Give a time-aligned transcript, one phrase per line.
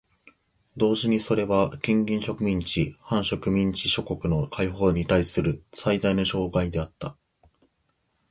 [0.77, 7.15] 同時にそれは近隣植民地・半植民地諸国の解放にたいする最大の障害であった。